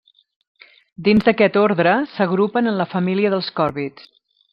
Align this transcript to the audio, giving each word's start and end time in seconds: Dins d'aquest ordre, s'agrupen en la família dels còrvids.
Dins 1.07 1.27
d'aquest 1.27 1.59
ordre, 1.63 1.93
s'agrupen 2.13 2.71
en 2.73 2.81
la 2.81 2.89
família 2.95 3.33
dels 3.35 3.51
còrvids. 3.61 4.09